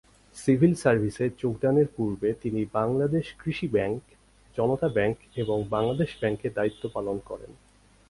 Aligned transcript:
Civil 0.35 0.73
সার্ভিসে 0.75 1.25
যোগদানের 1.37 1.87
পূর্বে 1.95 2.29
তিনি 2.41 2.61
বাংলাদেশ 2.73 3.25
কৃষি 3.39 3.67
ব্যাংক, 3.67 4.01
জনতা 4.55 4.87
ব্যাংক 4.87 5.17
এবং 5.35 5.57
বাংলাদেশ 5.69 6.09
ব্যাংকে 6.21 6.47
দায়িত্ব 6.49 6.83
পালন 6.93 7.17
করেন। 7.25 7.51